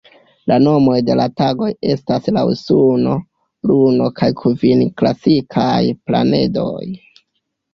La 0.51 0.55
nomoj 0.67 0.95
de 1.09 1.17
la 1.19 1.25
tagoj 1.41 1.67
estas 1.95 2.31
laŭ 2.37 2.43
suno, 2.61 3.13
luno 3.73 4.09
kaj 4.21 4.31
la 4.33 4.39
kvin 4.43 4.83
klasikaj 5.03 5.83
planedoj. 6.09 6.83